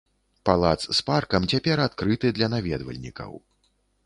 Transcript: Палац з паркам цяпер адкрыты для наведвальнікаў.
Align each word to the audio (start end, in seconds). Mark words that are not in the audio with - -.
Палац 0.49 0.79
з 0.83 0.95
паркам 1.09 1.45
цяпер 1.53 1.83
адкрыты 1.87 2.35
для 2.39 2.47
наведвальнікаў. 2.57 3.31